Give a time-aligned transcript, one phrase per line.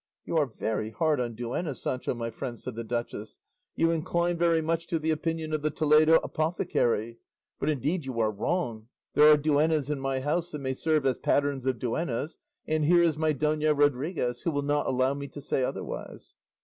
[0.25, 3.37] "You are very hard on duennas, Sancho my friend," said the duchess;
[3.75, 7.19] "you incline very much to the opinion of the Toledo apothecary.
[7.59, 11.19] But indeed you are wrong; there are duennas in my house that may serve as
[11.19, 15.39] patterns of duennas; and here is my Dona Rodriguez, who will not allow me to
[15.39, 16.35] say otherwise."